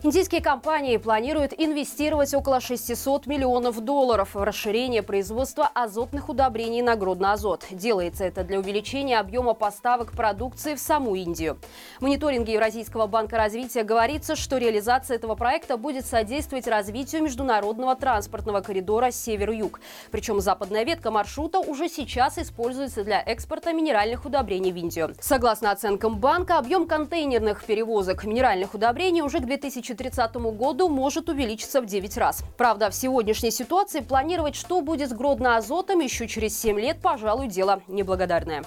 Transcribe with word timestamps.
Индийские 0.00 0.40
компании 0.40 0.96
планируют 0.96 1.52
инвестировать 1.58 2.32
около 2.32 2.60
600 2.60 3.26
миллионов 3.26 3.80
долларов 3.80 4.36
в 4.36 4.40
расширение 4.44 5.02
производства 5.02 5.68
азотных 5.74 6.28
удобрений 6.28 6.82
на 6.82 6.94
Гродно-Азот. 6.94 7.64
Делается 7.72 8.24
это 8.24 8.44
для 8.44 8.60
увеличения 8.60 9.18
объема 9.18 9.54
поставок 9.54 10.12
продукции 10.12 10.76
в 10.76 10.78
саму 10.78 11.16
Индию. 11.16 11.58
В 11.98 12.02
мониторинге 12.02 12.52
Евразийского 12.52 13.08
банка 13.08 13.38
развития 13.38 13.82
говорится, 13.82 14.36
что 14.36 14.58
реализация 14.58 15.16
этого 15.16 15.34
проекта 15.34 15.76
будет 15.76 16.06
содействовать 16.06 16.68
развитию 16.68 17.24
международного 17.24 17.96
транспортного 17.96 18.60
коридора 18.60 19.10
север-юг. 19.10 19.80
Причем 20.12 20.40
западная 20.40 20.84
ветка 20.84 21.10
маршрута 21.10 21.58
уже 21.58 21.88
сейчас 21.88 22.38
используется 22.38 23.02
для 23.02 23.20
экспорта 23.20 23.72
минеральных 23.72 24.24
удобрений 24.24 24.70
в 24.70 24.76
Индию. 24.76 25.16
Согласно 25.18 25.72
оценкам 25.72 26.20
банка, 26.20 26.56
объем 26.58 26.86
контейнерных 26.86 27.64
перевозок 27.64 28.22
минеральных 28.22 28.74
удобрений 28.74 29.22
уже 29.22 29.40
к 29.40 29.44
2000 29.44 29.87
2030 29.94 30.34
году 30.56 30.88
может 30.88 31.28
увеличиться 31.28 31.80
в 31.80 31.86
9 31.86 32.16
раз. 32.16 32.42
Правда, 32.56 32.90
в 32.90 32.94
сегодняшней 32.94 33.50
ситуации 33.50 34.00
планировать, 34.00 34.54
что 34.54 34.80
будет 34.80 35.10
с 35.10 35.12
Гродно-Азотом 35.12 36.02
еще 36.02 36.28
через 36.28 36.58
7 36.60 36.78
лет, 36.78 37.00
пожалуй, 37.00 37.48
дело 37.48 37.82
неблагодарное. 37.88 38.64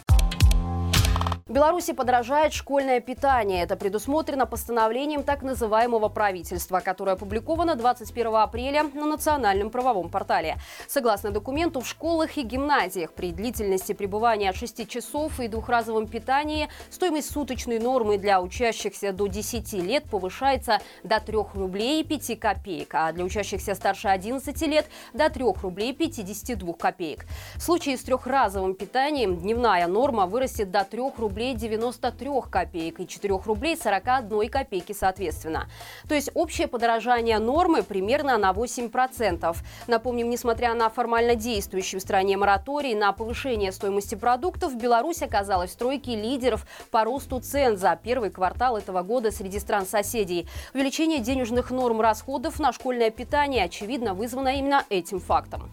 В 1.51 1.53
Беларуси 1.53 1.91
подорожает 1.91 2.53
школьное 2.53 3.01
питание. 3.01 3.63
Это 3.63 3.75
предусмотрено 3.75 4.45
постановлением 4.45 5.21
так 5.21 5.41
называемого 5.41 6.07
правительства, 6.07 6.79
которое 6.79 7.11
опубликовано 7.17 7.75
21 7.75 8.35
апреля 8.35 8.83
на 8.93 9.05
национальном 9.05 9.69
правовом 9.69 10.07
портале. 10.09 10.59
Согласно 10.87 11.31
документу, 11.31 11.81
в 11.81 11.87
школах 11.89 12.37
и 12.37 12.43
гимназиях 12.43 13.11
при 13.11 13.33
длительности 13.33 13.91
пребывания 13.91 14.51
от 14.51 14.55
6 14.55 14.87
часов 14.87 15.41
и 15.41 15.49
двухразовом 15.49 16.07
питании 16.07 16.69
стоимость 16.89 17.29
суточной 17.29 17.79
нормы 17.79 18.17
для 18.17 18.41
учащихся 18.41 19.11
до 19.11 19.27
10 19.27 19.73
лет 19.73 20.05
повышается 20.05 20.79
до 21.03 21.19
3 21.19 21.35
рублей 21.55 22.05
5 22.05 22.39
копеек, 22.39 22.95
а 22.95 23.11
для 23.11 23.25
учащихся 23.25 23.75
старше 23.75 24.07
11 24.07 24.61
лет 24.67 24.85
до 25.11 25.29
3 25.29 25.43
рублей 25.61 25.91
52 25.91 26.73
копеек. 26.75 27.25
В 27.57 27.61
случае 27.61 27.97
с 27.97 28.03
трехразовым 28.03 28.73
питанием 28.73 29.35
дневная 29.35 29.87
норма 29.87 30.27
вырастет 30.27 30.71
до 30.71 30.85
3 30.85 31.01
рублей 31.17 31.40
рублей 31.41 31.55
93 31.55 32.29
копеек 32.49 32.99
и 32.99 33.07
4 33.07 33.39
рублей 33.45 33.75
41 33.75 34.49
копейки 34.49 34.93
соответственно. 34.93 35.67
То 36.07 36.13
есть 36.13 36.29
общее 36.35 36.67
подорожание 36.67 37.39
нормы 37.39 37.81
примерно 37.81 38.37
на 38.37 38.51
8%. 38.51 39.55
Напомним, 39.87 40.29
несмотря 40.29 40.75
на 40.75 40.89
формально 40.89 41.35
действующий 41.35 41.97
в 41.97 42.01
стране 42.01 42.37
мораторий 42.37 42.93
на 42.93 43.11
повышение 43.11 43.71
стоимости 43.71 44.13
продуктов, 44.13 44.75
Беларусь 44.75 45.23
оказалась 45.23 45.71
в 45.71 45.77
тройке 45.77 46.15
лидеров 46.15 46.67
по 46.91 47.03
росту 47.03 47.39
цен 47.39 47.75
за 47.77 47.99
первый 48.01 48.29
квартал 48.29 48.77
этого 48.77 49.01
года 49.01 49.31
среди 49.31 49.59
стран-соседей. 49.59 50.47
Увеличение 50.75 51.19
денежных 51.19 51.71
норм 51.71 52.01
расходов 52.01 52.59
на 52.59 52.71
школьное 52.71 53.09
питание, 53.09 53.65
очевидно, 53.65 54.13
вызвано 54.13 54.49
именно 54.49 54.85
этим 54.89 55.19
фактом. 55.19 55.71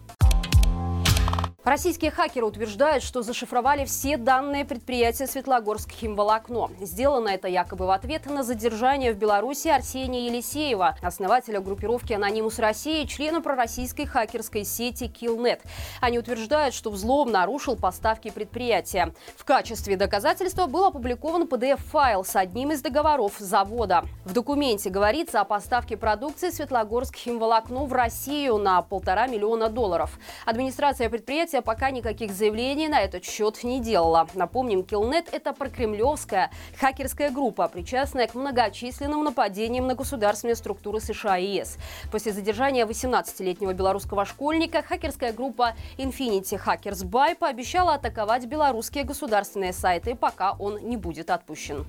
Российские 1.65 2.09
хакеры 2.09 2.45
утверждают, 2.45 3.03
что 3.03 3.21
зашифровали 3.21 3.83
все 3.83 4.15
данные 4.15 4.63
предприятия 4.63 5.27
Светлогорск 5.27 5.91
химволокно. 5.91 6.69
Сделано 6.79 7.27
это 7.27 7.49
якобы 7.49 7.85
в 7.85 7.89
ответ 7.89 8.25
на 8.27 8.43
задержание 8.43 9.13
в 9.13 9.17
Беларуси 9.17 9.67
Арсения 9.67 10.27
Елисеева, 10.27 10.97
основателя 11.01 11.59
группировки 11.59 12.13
«Анонимус 12.13 12.59
России», 12.59 13.03
члена 13.03 13.41
пророссийской 13.41 14.05
хакерской 14.05 14.63
сети 14.63 15.11
Killnet. 15.13 15.59
Они 15.99 16.17
утверждают, 16.17 16.73
что 16.73 16.91
взлом 16.91 17.29
нарушил 17.29 17.75
поставки 17.75 18.31
предприятия. 18.31 19.13
В 19.35 19.43
качестве 19.43 19.97
доказательства 19.97 20.65
был 20.65 20.85
опубликован 20.85 21.43
PDF-файл 21.43 22.23
с 22.23 22.37
одним 22.37 22.71
из 22.71 22.81
договоров 22.81 23.33
завода. 23.37 24.05
В 24.23 24.31
документе 24.31 24.89
говорится 24.89 25.41
о 25.41 25.45
поставке 25.45 25.97
продукции 25.97 26.51
Светлогорск 26.51 27.17
химволокно 27.17 27.83
в 27.83 27.91
Россию 27.91 28.59
на 28.59 28.81
полтора 28.81 29.27
миллиона 29.27 29.67
долларов. 29.67 30.17
Администрация 30.45 31.09
предприятия 31.09 31.48
Предприятие 31.49 31.61
пока 31.65 31.89
никаких 31.89 32.31
заявлений 32.31 32.87
на 32.87 33.01
этот 33.01 33.25
счет 33.25 33.63
не 33.63 33.81
делало. 33.81 34.27
Напомним, 34.35 34.83
Килнет– 34.83 35.29
это 35.31 35.51
прокремлевская 35.51 36.51
хакерская 36.79 37.31
группа, 37.31 37.67
причастная 37.67 38.27
к 38.27 38.35
многочисленным 38.35 39.23
нападениям 39.23 39.87
на 39.87 39.95
государственные 39.95 40.55
структуры 40.55 40.99
США 40.99 41.39
и 41.39 41.57
ЕС. 41.57 41.77
После 42.11 42.33
задержания 42.33 42.85
18-летнего 42.85 43.73
белорусского 43.73 44.25
школьника 44.25 44.83
хакерская 44.83 45.33
группа 45.33 45.73
Infinity 45.97 46.61
Hackers 46.63 47.03
Buy 47.03 47.35
пообещала 47.35 47.95
атаковать 47.95 48.45
белорусские 48.45 49.03
государственные 49.03 49.73
сайты, 49.73 50.15
пока 50.15 50.51
он 50.51 50.77
не 50.87 50.97
будет 50.97 51.31
отпущен. 51.31 51.83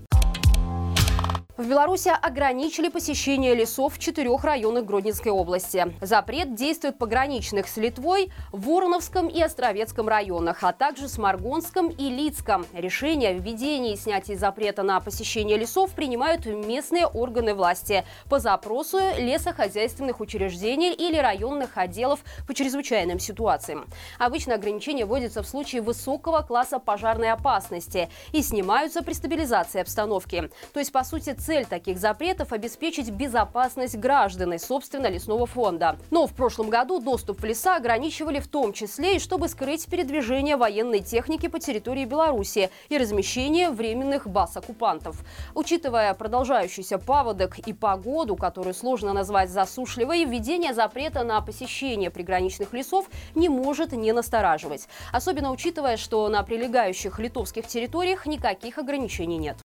В 1.61 1.69
Беларуси 1.69 2.09
ограничили 2.09 2.89
посещение 2.89 3.55
лесов 3.55 3.97
в 3.97 3.99
четырех 3.99 4.45
районах 4.45 4.87
Гродненской 4.87 5.31
области. 5.31 5.95
Запрет 6.01 6.55
действует 6.55 6.97
пограничных 6.97 7.69
с 7.69 7.77
Литвой, 7.77 8.33
Вороновском 8.51 9.29
и 9.29 9.43
Островецком 9.43 10.09
районах, 10.09 10.65
а 10.65 10.73
также 10.73 11.05
в 11.05 11.11
Сморгонском 11.11 11.89
и 11.89 12.09
Лицком. 12.09 12.65
Решение 12.73 13.29
о 13.29 13.33
введении 13.35 13.93
и 13.93 13.97
снятии 13.99 14.33
запрета 14.33 14.83
на 14.83 15.01
посещение 15.01 15.59
лесов 15.59 15.91
принимают 15.91 16.47
местные 16.47 17.07
органы 17.07 17.53
власти 17.53 18.07
по 18.31 18.39
запросу 18.39 18.99
лесохозяйственных 19.19 20.21
учреждений 20.21 20.95
или 20.95 21.19
районных 21.19 21.77
отделов 21.77 22.21
по 22.47 22.55
чрезвычайным 22.55 23.19
ситуациям. 23.21 23.85
Обычно 24.19 24.55
ограничения 24.55 25.05
вводятся 25.05 25.43
в 25.43 25.47
случае 25.47 25.83
высокого 25.83 26.41
класса 26.41 26.79
пожарной 26.79 27.31
опасности 27.31 28.09
и 28.33 28.41
снимаются 28.41 29.03
при 29.03 29.13
стабилизации 29.13 29.83
обстановки. 29.83 30.51
То 30.73 30.81
есть, 30.81 30.91
по 30.91 31.05
сути, 31.05 31.37
Цель 31.50 31.50
таких 31.59 31.99
запретов– 31.99 32.53
обеспечить 32.53 33.11
безопасность 33.11 33.97
граждан 33.97 34.53
и, 34.53 34.59
собственно, 34.59 35.09
лесного 35.09 35.47
фонда. 35.47 35.99
Но 36.11 36.27
в 36.27 36.33
прошлом 36.33 36.71
году 36.71 37.01
доступ 37.01 37.41
в 37.41 37.45
леса 37.45 37.77
ограничивали 37.77 38.39
в 38.39 38.49
том 38.49 38.73
числе 38.73 39.17
и 39.17 39.19
чтобы 39.19 39.49
скрыть 39.49 39.87
передвижение 39.87 40.57
военной 40.57 41.01
техники 41.01 41.49
по 41.49 41.59
территории 41.59 42.05
Беларуси 42.05 42.71
и 42.89 42.99
размещение 42.99 43.71
временных 43.71 44.27
баз 44.27 44.57
оккупантов. 44.57 45.17
Учитывая 45.55 46.15
продолжающийся 46.15 46.99
паводок 46.99 47.59
и 47.59 47.73
погоду, 47.73 48.37
которую 48.37 48.75
сложно 48.75 49.13
назвать 49.13 49.51
засушливой, 49.51 50.25
введение 50.25 50.75
запрета 50.75 51.25
на 51.25 51.41
посещение 51.41 52.11
приграничных 52.11 52.73
лесов 52.73 53.07
не 53.35 53.49
может 53.49 53.93
не 53.93 54.13
настораживать. 54.13 54.89
Особенно 55.13 55.51
учитывая, 55.51 55.97
что 55.97 56.29
на 56.29 56.43
прилегающих 56.43 57.19
литовских 57.19 57.67
территориях 57.67 58.27
никаких 58.27 58.79
ограничений 58.79 59.39
нет. 59.39 59.57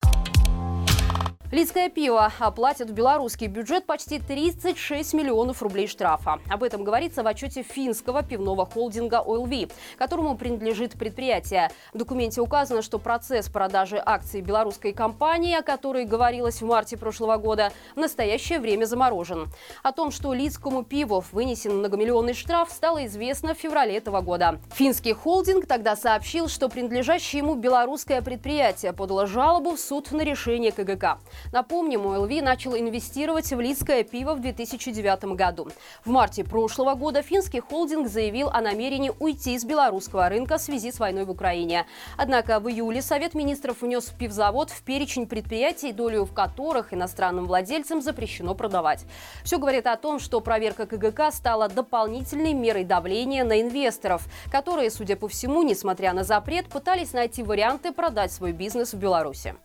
Лидское 1.52 1.90
пиво 1.90 2.32
оплатит 2.40 2.90
в 2.90 2.94
белорусский 2.94 3.46
бюджет 3.46 3.86
почти 3.86 4.20
36 4.20 5.14
миллионов 5.14 5.62
рублей 5.62 5.88
штрафа. 5.88 6.40
Об 6.50 6.64
этом 6.64 6.84
говорится 6.84 7.22
в 7.22 7.28
отчете 7.28 7.62
финского 7.62 8.24
пивного 8.24 8.66
холдинга 8.66 9.24
OilV, 9.26 9.72
которому 9.98 10.36
принадлежит 10.36 10.94
предприятие. 10.94 11.70
В 11.94 12.00
документе 12.00 12.42
указано, 12.42 12.82
что 12.82 12.98
процесс 12.98 13.48
продажи 13.48 14.02
акций 14.04 14.42
белорусской 14.42 14.92
компании, 14.92 15.56
о 15.56 15.62
которой 15.62 16.06
говорилось 16.06 16.62
в 16.64 16.66
марте 16.66 16.98
прошлого 16.98 17.38
года, 17.38 17.72
в 17.96 18.00
настоящее 18.00 18.60
время 18.60 18.86
заморожен. 18.86 19.48
О 19.84 19.92
том, 19.92 20.10
что 20.10 20.34
Лидскому 20.34 20.84
пиву 20.84 21.24
вынесен 21.32 21.78
многомиллионный 21.78 22.34
штраф, 22.34 22.72
стало 22.72 23.06
известно 23.06 23.54
в 23.54 23.60
феврале 23.60 23.96
этого 23.96 24.22
года. 24.22 24.60
Финский 24.74 25.14
холдинг 25.14 25.68
тогда 25.68 25.96
сообщил, 25.96 26.48
что 26.48 26.70
принадлежащее 26.70 27.44
ему 27.44 27.54
белорусское 27.54 28.24
предприятие 28.24 28.94
подало 28.94 29.28
жалобу 29.28 29.76
в 29.76 29.80
суд 29.80 30.12
на 30.12 30.24
решение 30.24 30.72
КГК. 30.72 31.20
Напомним, 31.52 32.06
ОЛВ 32.06 32.30
начал 32.42 32.76
инвестировать 32.76 33.52
в 33.52 33.60
лидское 33.60 34.04
пиво 34.04 34.36
в 34.36 34.42
2009 34.42 35.36
году. 35.36 35.70
В 36.04 36.10
марте 36.10 36.44
прошлого 36.44 36.96
года 36.96 37.22
финский 37.22 37.60
холдинг 37.60 38.08
заявил 38.08 38.50
о 38.50 38.62
намерении 38.62 39.12
уйти 39.20 39.58
с 39.58 39.64
белорусского 39.64 40.30
рынка 40.30 40.58
в 40.58 40.62
связи 40.62 40.92
с 40.92 41.00
войной 41.00 41.26
в 41.26 41.32
Украине. 41.32 41.86
Однако 42.18 42.60
в 42.60 42.70
июле 42.70 43.02
Совет 43.02 43.34
министров 43.34 43.82
внес 43.82 44.06
пивзавод 44.06 44.70
в 44.70 44.84
перечень 44.84 45.28
предприятий, 45.28 45.92
долю 45.92 46.26
в 46.26 46.34
которых 46.34 46.94
иностранным 46.94 47.46
владельцам 47.46 48.02
запрещено 48.02 48.56
продавать. 48.56 49.06
Все 49.44 49.58
говорит 49.58 49.88
о 49.88 49.96
том, 49.98 50.20
что 50.20 50.42
проверка 50.42 50.86
КГК 50.86 51.32
стала 51.32 51.70
дополнительной 51.70 52.54
мерой 52.54 52.84
давления 52.84 53.44
на 53.44 53.62
инвесторов, 53.62 54.24
которые, 54.52 54.90
судя 54.90 55.16
по 55.16 55.28
всему, 55.28 55.64
несмотря 55.64 56.14
на 56.14 56.24
запрет, 56.24 56.68
пытались 56.68 57.14
найти 57.14 57.44
варианты 57.44 57.92
продать 57.92 58.32
свой 58.32 58.52
бизнес 58.52 58.94
в 58.94 58.98
Беларуси. 58.98 59.56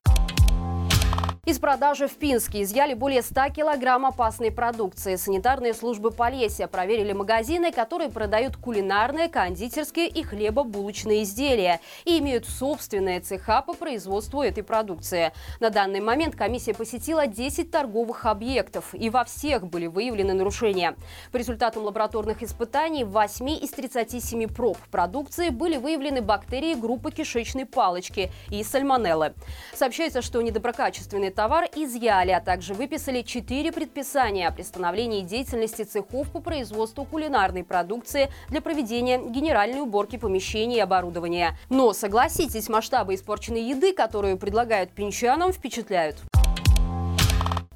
Из 1.51 1.59
продажи 1.59 2.07
в 2.07 2.15
Пинске 2.15 2.63
изъяли 2.63 2.95
более 2.95 3.23
100 3.23 3.49
килограмм 3.49 4.07
опасной 4.07 4.53
продукции. 4.53 5.17
Санитарные 5.17 5.75
службы 5.75 6.13
Полесья 6.13 6.69
проверили 6.69 7.13
магазины, 7.13 7.73
которые 7.73 8.09
продают 8.09 8.57
кулинарные, 8.57 9.29
кондитерские 9.29 10.07
и 10.07 10.23
хлебобулочные 10.23 11.25
изделия 11.25 11.81
и 12.05 12.21
имеют 12.21 12.47
собственные 12.47 13.19
цеха 13.19 13.63
по 13.63 13.73
производству 13.73 14.43
этой 14.43 14.63
продукции. 14.63 15.33
На 15.59 15.71
данный 15.71 15.99
момент 15.99 16.37
комиссия 16.37 16.73
посетила 16.73 17.27
10 17.27 17.69
торговых 17.69 18.27
объектов, 18.27 18.95
и 18.95 19.11
во 19.11 19.25
всех 19.25 19.67
были 19.67 19.89
выявлены 19.89 20.35
нарушения. 20.35 20.95
По 21.33 21.39
результатам 21.39 21.83
лабораторных 21.83 22.45
испытаний 22.45 23.03
в 23.03 23.11
8 23.11 23.49
из 23.61 23.71
37 23.71 24.47
проб 24.47 24.79
продукции 24.93 25.49
были 25.49 25.79
выявлены 25.79 26.23
бактерии 26.23 26.75
группы 26.75 27.11
кишечной 27.11 27.67
палочки 27.67 28.31
и 28.51 28.63
сальмонеллы. 28.63 29.35
Сообщается, 29.75 30.23
что 30.23 30.41
недоброкачественные 30.43 31.33
товар 31.41 31.71
изъяли, 31.75 32.33
а 32.33 32.41
также 32.41 32.75
выписали 32.75 33.23
четыре 33.23 33.73
предписания 33.73 34.47
о 34.47 34.53
приостановлении 34.53 35.23
деятельности 35.23 35.85
цехов 35.85 36.31
по 36.31 36.41
производству 36.41 37.07
кулинарной 37.07 37.65
продукции 37.65 38.29
для 38.51 38.61
проведения 38.61 39.17
генеральной 39.17 39.81
уборки 39.81 40.19
помещений 40.19 40.77
и 40.77 40.81
оборудования. 40.81 41.57
Но, 41.71 41.95
согласитесь, 41.95 42.69
масштабы 42.69 43.15
испорченной 43.15 43.63
еды, 43.63 43.95
которую 43.95 44.37
предлагают 44.37 44.91
пинчанам, 44.91 45.55
впечатляют. 45.55 46.19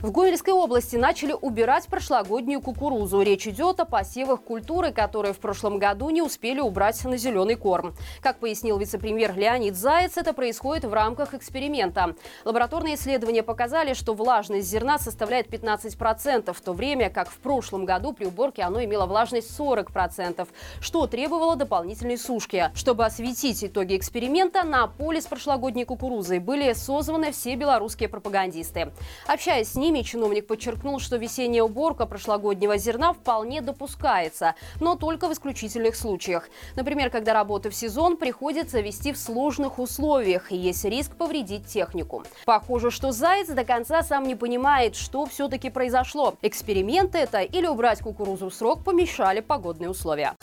В 0.04 0.10
Гомельской 0.10 0.52
области 0.52 0.96
начали 0.96 1.32
убирать 1.32 1.86
прошлогоднюю 1.86 2.60
кукурузу. 2.60 3.22
Речь 3.22 3.48
идет 3.48 3.80
о 3.80 3.86
посевах 3.86 4.42
культуры, 4.42 4.92
которые 4.92 5.32
в 5.32 5.38
прошлом 5.38 5.78
году 5.78 6.10
не 6.10 6.20
успели 6.20 6.60
убрать 6.60 7.02
на 7.06 7.16
зеленый 7.16 7.54
корм. 7.54 7.94
Как 8.20 8.38
пояснил 8.38 8.76
вице-премьер 8.76 9.34
Леонид 9.34 9.76
Заяц, 9.76 10.18
это 10.18 10.34
происходит 10.34 10.84
в 10.84 10.92
рамках 10.92 11.32
эксперимента. 11.32 12.16
Лабораторные 12.44 12.96
исследования 12.96 13.42
показали, 13.42 13.94
что 13.94 14.12
влажность 14.12 14.68
зерна 14.68 14.98
составляет 14.98 15.48
15%, 15.48 16.52
в 16.52 16.60
то 16.60 16.74
время 16.74 17.08
как 17.08 17.30
в 17.30 17.38
прошлом 17.38 17.86
году 17.86 18.12
при 18.12 18.26
уборке 18.26 18.60
оно 18.60 18.84
имело 18.84 19.06
влажность 19.06 19.58
40%, 19.58 20.46
что 20.82 21.06
требовало 21.06 21.56
дополнительной 21.56 22.18
сушки. 22.18 22.70
Чтобы 22.74 23.06
осветить 23.06 23.64
итоги 23.64 23.96
эксперимента, 23.96 24.64
на 24.64 24.86
поле 24.86 25.22
с 25.22 25.24
прошлогодней 25.24 25.86
кукурузой 25.86 26.40
были 26.40 26.74
созваны 26.74 27.32
все 27.32 27.54
белорусские 27.54 28.10
пропагандисты. 28.10 28.92
Общаясь 29.26 29.72
с 29.72 29.74
ними, 29.76 29.93
ними 29.94 30.02
чиновник 30.02 30.46
подчеркнул, 30.46 30.98
что 30.98 31.16
весенняя 31.16 31.62
уборка 31.62 32.06
прошлогоднего 32.06 32.76
зерна 32.76 33.12
вполне 33.12 33.60
допускается, 33.60 34.54
но 34.80 34.96
только 34.96 35.28
в 35.28 35.32
исключительных 35.32 35.94
случаях. 35.94 36.48
Например, 36.74 37.10
когда 37.10 37.32
работы 37.32 37.70
в 37.70 37.74
сезон 37.74 38.16
приходится 38.16 38.80
вести 38.80 39.12
в 39.12 39.18
сложных 39.18 39.78
условиях 39.78 40.50
и 40.50 40.56
есть 40.56 40.84
риск 40.84 41.14
повредить 41.16 41.66
технику. 41.66 42.24
Похоже, 42.44 42.90
что 42.90 43.12
Заяц 43.12 43.48
до 43.48 43.64
конца 43.64 44.02
сам 44.02 44.24
не 44.24 44.34
понимает, 44.34 44.96
что 44.96 45.26
все-таки 45.26 45.70
произошло. 45.70 46.34
Эксперимент 46.42 47.14
это 47.14 47.42
или 47.42 47.66
убрать 47.66 48.00
кукурузу 48.00 48.50
в 48.50 48.54
срок 48.54 48.82
помешали 48.84 49.40
погодные 49.40 49.90
условия. 49.90 50.34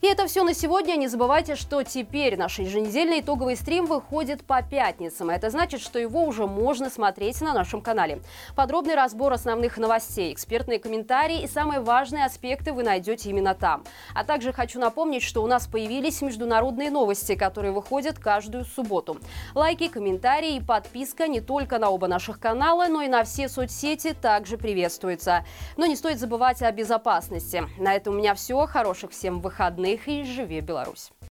И 0.00 0.06
это 0.06 0.26
все 0.26 0.44
на 0.44 0.54
сегодня. 0.54 0.96
Не 0.96 1.08
забывайте, 1.08 1.56
что 1.56 1.82
теперь 1.82 2.38
наш 2.38 2.58
еженедельный 2.58 3.20
итоговый 3.20 3.54
стрим 3.54 3.84
выходит 3.84 4.42
по 4.42 4.62
пятницам. 4.62 5.28
Это 5.28 5.50
значит, 5.50 5.82
что 5.82 5.98
его 5.98 6.24
уже 6.24 6.46
можно 6.46 6.88
смотреть 6.88 7.42
на 7.42 7.52
нашем 7.52 7.82
канале. 7.82 8.22
Подробный 8.56 8.94
разбор 8.94 9.34
основных 9.34 9.76
новостей, 9.76 10.32
экспертные 10.32 10.78
комментарии 10.78 11.42
и 11.42 11.46
самые 11.46 11.80
важные 11.80 12.24
аспекты 12.24 12.72
вы 12.72 12.82
найдете 12.82 13.28
именно 13.28 13.54
там. 13.54 13.84
А 14.14 14.24
также 14.24 14.54
хочу 14.54 14.80
напомнить, 14.80 15.22
что 15.22 15.42
у 15.42 15.46
нас 15.46 15.66
появились 15.66 16.22
международные 16.22 16.90
новости, 16.90 17.34
которые 17.34 17.72
выходят 17.72 18.18
каждую 18.18 18.64
субботу. 18.64 19.18
Лайки, 19.54 19.88
комментарии 19.88 20.56
и 20.56 20.62
подписка 20.62 21.28
не 21.28 21.42
только 21.42 21.78
на 21.78 21.90
оба 21.90 22.08
наших 22.08 22.40
канала, 22.40 22.86
но 22.88 23.02
и 23.02 23.08
на 23.08 23.24
все 23.24 23.50
соцсети 23.50 24.14
также 24.14 24.56
приветствуются. 24.56 25.44
Но 25.76 25.84
не 25.84 25.94
стоит 25.94 26.18
забывать 26.18 26.62
о 26.62 26.72
безопасности. 26.72 27.64
На 27.76 27.94
этом 27.94 28.14
у 28.14 28.16
меня 28.16 28.34
все. 28.34 28.64
Хороших 28.64 29.10
всем 29.10 29.40
выходных 29.40 29.89
выходных 29.90 30.08
и 30.08 30.24
живи 30.24 30.60
Беларусь! 30.60 31.10